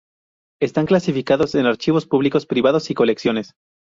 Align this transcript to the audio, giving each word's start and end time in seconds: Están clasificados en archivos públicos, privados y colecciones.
Están 0.59 0.87
clasificados 0.87 1.53
en 1.53 1.67
archivos 1.67 2.07
públicos, 2.07 2.47
privados 2.47 2.89
y 2.89 2.95
colecciones. 2.95 3.53